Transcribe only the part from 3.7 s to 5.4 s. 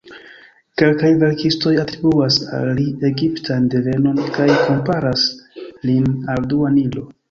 devenon, kaj komparas